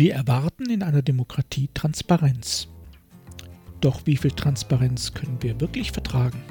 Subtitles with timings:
[0.00, 2.68] Wir erwarten in einer Demokratie Transparenz.
[3.82, 6.42] Doch wie viel Transparenz können wir wirklich vertragen?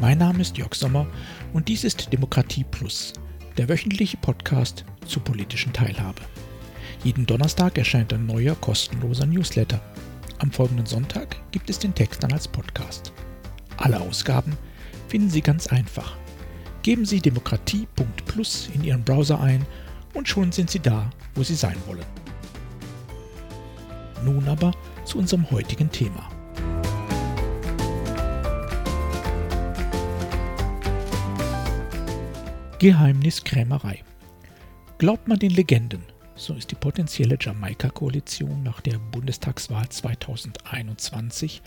[0.00, 1.06] Mein Name ist Jörg Sommer
[1.52, 3.12] und dies ist Demokratie Plus,
[3.56, 6.22] der wöchentliche Podcast zur politischen Teilhabe.
[7.04, 9.80] Jeden Donnerstag erscheint ein neuer kostenloser Newsletter.
[10.40, 13.12] Am folgenden Sonntag gibt es den Text dann als Podcast.
[13.76, 14.58] Alle Ausgaben
[15.06, 16.16] finden Sie ganz einfach
[16.82, 19.66] Geben Sie demokratie.plus in Ihren Browser ein
[20.14, 22.06] und schon sind Sie da, wo Sie sein wollen.
[24.24, 24.72] Nun aber
[25.04, 26.28] zu unserem heutigen Thema.
[32.78, 34.02] Geheimniskrämerei.
[34.96, 36.02] Glaubt man den Legenden,
[36.34, 41.60] so ist die potenzielle Jamaika-Koalition nach der Bundestagswahl 2021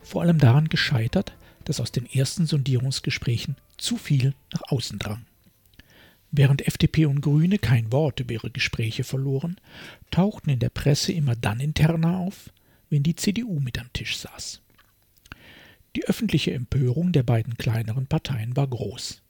[0.00, 1.32] vor allem daran gescheitert,
[1.64, 5.24] dass aus den ersten Sondierungsgesprächen zu viel nach außen drang.
[6.30, 9.56] Während FDP und Grüne kein Wort über ihre Gespräche verloren,
[10.10, 12.50] tauchten in der Presse immer dann interner auf,
[12.88, 14.60] wenn die CDU mit am Tisch saß.
[15.96, 19.22] Die öffentliche Empörung der beiden kleineren Parteien war groß.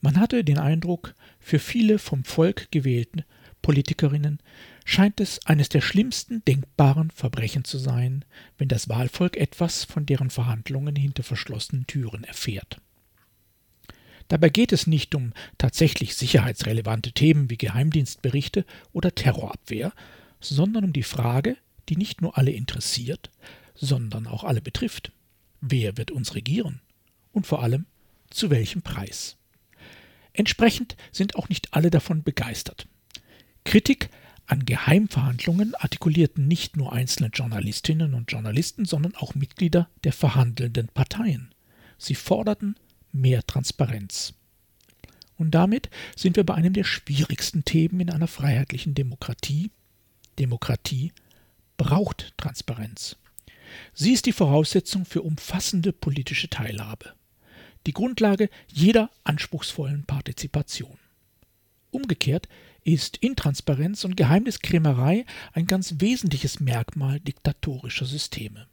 [0.00, 3.24] Man hatte den Eindruck, für viele vom Volk gewählten
[3.60, 4.38] Politikerinnen
[4.84, 8.24] scheint es eines der schlimmsten denkbaren Verbrechen zu sein,
[8.56, 12.80] wenn das Wahlvolk etwas von deren Verhandlungen hinter verschlossenen Türen erfährt.
[14.28, 19.92] Dabei geht es nicht um tatsächlich sicherheitsrelevante Themen wie Geheimdienstberichte oder Terrorabwehr,
[20.40, 21.56] sondern um die Frage,
[21.88, 23.30] die nicht nur alle interessiert,
[23.74, 25.12] sondern auch alle betrifft.
[25.60, 26.80] Wer wird uns regieren?
[27.32, 27.86] Und vor allem,
[28.30, 29.36] zu welchem Preis?
[30.32, 32.86] Entsprechend sind auch nicht alle davon begeistert.
[33.64, 34.10] Kritik
[34.46, 41.54] an Geheimverhandlungen artikulierten nicht nur einzelne Journalistinnen und Journalisten, sondern auch Mitglieder der verhandelnden Parteien.
[41.98, 42.76] Sie forderten
[43.20, 44.34] mehr Transparenz.
[45.36, 49.70] Und damit sind wir bei einem der schwierigsten Themen in einer freiheitlichen Demokratie.
[50.38, 51.12] Demokratie
[51.76, 53.16] braucht Transparenz.
[53.94, 57.12] Sie ist die Voraussetzung für umfassende politische Teilhabe,
[57.86, 60.98] die Grundlage jeder anspruchsvollen Partizipation.
[61.90, 62.48] Umgekehrt
[62.84, 68.66] ist Intransparenz und Geheimniskrämerei ein ganz wesentliches Merkmal diktatorischer Systeme.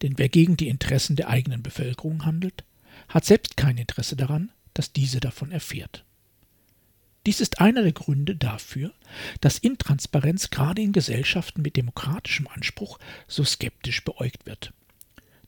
[0.00, 2.64] Denn wer gegen die Interessen der eigenen Bevölkerung handelt,
[3.08, 6.04] hat selbst kein Interesse daran, dass diese davon erfährt.
[7.26, 8.92] Dies ist einer der Gründe dafür,
[9.40, 12.98] dass Intransparenz gerade in Gesellschaften mit demokratischem Anspruch
[13.28, 14.72] so skeptisch beäugt wird.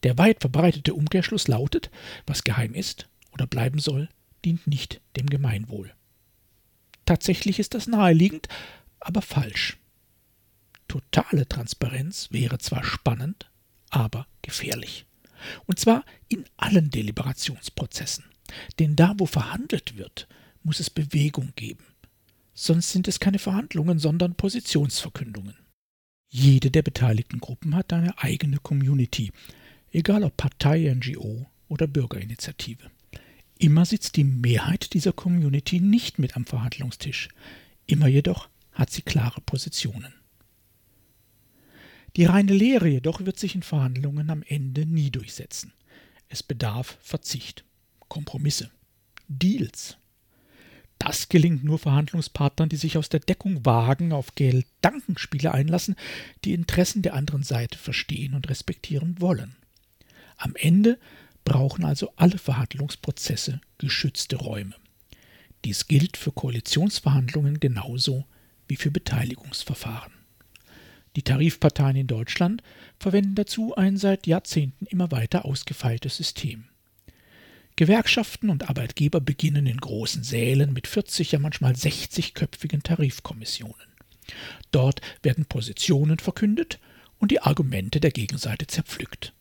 [0.04, 1.90] Der weit verbreitete Umkehrschluss lautet,
[2.26, 4.08] was geheim ist oder bleiben soll,
[4.44, 5.92] dient nicht dem Gemeinwohl.
[7.06, 8.48] Tatsächlich ist das naheliegend,
[9.00, 9.78] aber falsch.
[10.86, 13.50] Totale Transparenz wäre zwar spannend,
[13.90, 15.06] aber gefährlich.
[15.66, 18.24] Und zwar in allen Deliberationsprozessen.
[18.78, 20.28] Denn da, wo verhandelt wird,
[20.62, 21.84] muss es Bewegung geben.
[22.54, 25.56] Sonst sind es keine Verhandlungen, sondern Positionsverkündungen.
[26.30, 29.32] Jede der beteiligten Gruppen hat eine eigene Community,
[29.92, 32.90] egal ob Partei, NGO oder Bürgerinitiative.
[33.58, 37.28] Immer sitzt die Mehrheit dieser Community nicht mit am Verhandlungstisch,
[37.86, 40.12] immer jedoch hat sie klare Positionen.
[42.16, 45.72] Die reine Lehre jedoch wird sich in Verhandlungen am Ende nie durchsetzen.
[46.28, 47.64] Es bedarf Verzicht,
[48.08, 48.70] Kompromisse,
[49.26, 49.96] Deals.
[50.98, 55.96] Das gelingt nur Verhandlungspartnern, die sich aus der Deckung wagen, auf Gedankenspiele einlassen,
[56.44, 59.56] die Interessen der anderen Seite verstehen und respektieren wollen.
[60.36, 60.98] Am Ende
[61.44, 64.74] brauchen also alle Verhandlungsprozesse geschützte Räume.
[65.64, 68.24] Dies gilt für Koalitionsverhandlungen genauso
[68.68, 70.12] wie für Beteiligungsverfahren.
[71.16, 72.62] Die Tarifparteien in Deutschland
[72.98, 76.64] verwenden dazu ein seit Jahrzehnten immer weiter ausgefeiltes System.
[77.76, 83.74] Gewerkschaften und Arbeitgeber beginnen in großen Sälen mit 40, ja manchmal 60-köpfigen Tarifkommissionen.
[84.70, 86.78] Dort werden Positionen verkündet
[87.18, 89.32] und die Argumente der Gegenseite zerpflückt.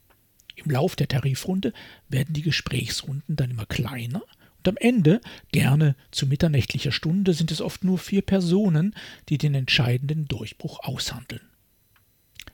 [0.56, 1.74] Im Lauf der Tarifrunde
[2.10, 4.24] werden die Gesprächsrunden dann immer kleiner
[4.58, 5.20] und am Ende,
[5.52, 8.96] gerne zu mitternächtlicher Stunde, sind es oft nur vier Personen,
[9.28, 11.42] die den entscheidenden Durchbruch aushandeln.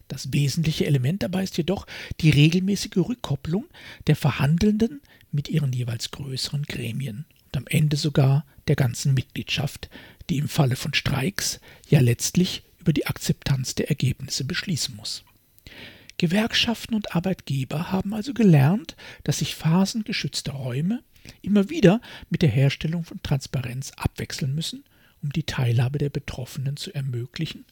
[0.09, 1.85] Das wesentliche Element dabei ist jedoch
[2.19, 3.65] die regelmäßige Rückkopplung
[4.07, 5.01] der Verhandelnden
[5.31, 9.89] mit ihren jeweils größeren Gremien und am Ende sogar der ganzen Mitgliedschaft,
[10.29, 15.23] die im Falle von Streiks ja letztlich über die Akzeptanz der Ergebnisse beschließen muss.
[16.17, 21.03] Gewerkschaften und Arbeitgeber haben also gelernt, dass sich phasengeschützte Räume
[21.43, 22.01] immer wieder
[22.31, 24.83] mit der Herstellung von Transparenz abwechseln müssen,
[25.21, 27.65] um die Teilhabe der Betroffenen zu ermöglichen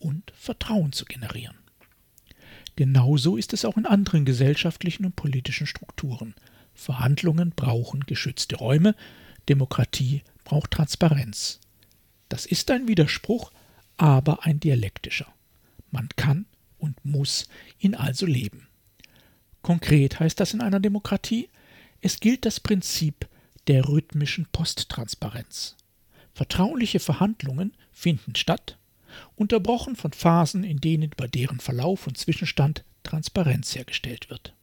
[0.00, 1.63] und Vertrauen zu generieren.
[2.76, 6.34] Genauso ist es auch in anderen gesellschaftlichen und politischen Strukturen.
[6.74, 8.94] Verhandlungen brauchen geschützte Räume,
[9.48, 11.60] Demokratie braucht Transparenz.
[12.28, 13.52] Das ist ein Widerspruch,
[13.96, 15.32] aber ein dialektischer.
[15.90, 16.46] Man kann
[16.78, 17.48] und muss
[17.78, 18.66] ihn also leben.
[19.62, 21.48] Konkret heißt das in einer Demokratie,
[22.00, 23.28] es gilt das Prinzip
[23.66, 25.76] der rhythmischen Posttransparenz.
[26.34, 28.76] Vertrauliche Verhandlungen finden statt,
[29.36, 34.54] unterbrochen von Phasen, in denen über deren Verlauf und Zwischenstand Transparenz hergestellt wird.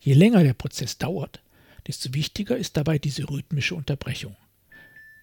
[0.00, 1.40] Je länger der Prozess dauert,
[1.86, 4.36] desto wichtiger ist dabei diese rhythmische Unterbrechung.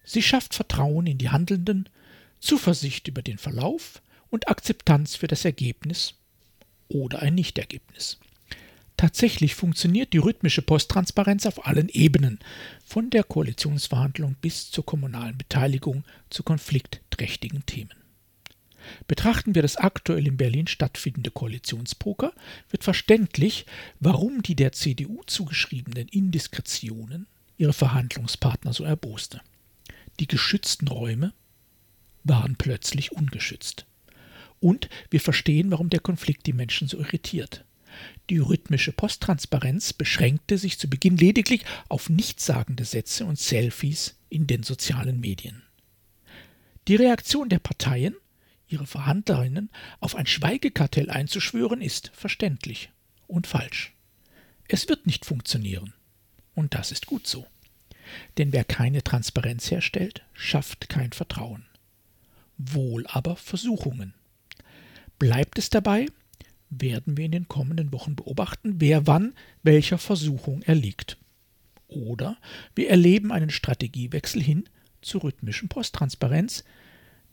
[0.04, 1.90] Sie schafft Vertrauen in die Handelnden,
[2.40, 6.16] Zuversicht über den Verlauf und Akzeptanz für das Ergebnis
[6.90, 8.20] oder ein Nichtergebnis.
[8.98, 12.40] Tatsächlich funktioniert die rhythmische Posttransparenz auf allen Ebenen,
[12.86, 18.03] von der Koalitionsverhandlung bis zur kommunalen Beteiligung zu konfliktträchtigen Themen.
[19.08, 22.34] Betrachten wir das aktuell in Berlin stattfindende Koalitionspoker,
[22.70, 23.66] wird verständlich,
[24.00, 27.28] warum die der CDU zugeschriebenen Indiskretionen
[27.58, 29.42] ihre Verhandlungspartner so erboste.
[30.20, 31.34] Die geschützten Räume
[32.24, 33.86] waren plötzlich ungeschützt.
[34.60, 37.66] Und wir verstehen, warum der Konflikt die Menschen so irritiert.
[38.30, 44.64] Die rhythmische Posttransparenz beschränkte sich zu Beginn lediglich auf nichtssagende Sätze und Selfies in den
[44.64, 45.64] sozialen Medien.
[46.88, 48.16] Die Reaktion der Parteien
[48.74, 52.90] ihre Verhandlerinnen auf ein Schweigekartell einzuschwören, ist verständlich
[53.28, 53.94] und falsch.
[54.68, 55.94] Es wird nicht funktionieren.
[56.56, 57.46] Und das ist gut so.
[58.38, 61.66] Denn wer keine Transparenz herstellt, schafft kein Vertrauen.
[62.58, 64.14] Wohl aber Versuchungen.
[65.20, 66.08] Bleibt es dabei,
[66.70, 71.18] werden wir in den kommenden Wochen beobachten, wer wann welcher Versuchung erliegt.
[71.88, 72.38] Oder
[72.76, 74.70] wir erleben einen Strategiewechsel hin
[75.02, 76.64] zur rhythmischen Posttransparenz,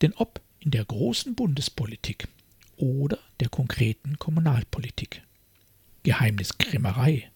[0.03, 2.29] denn ob in der großen Bundespolitik
[2.77, 5.23] oder der konkreten Kommunalpolitik.
[6.03, 7.31] Geheimniskrämerei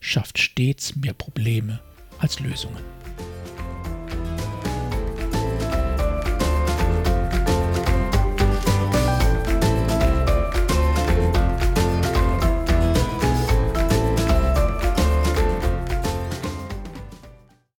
[0.00, 1.80] schafft stets mehr Probleme
[2.18, 2.82] als Lösungen.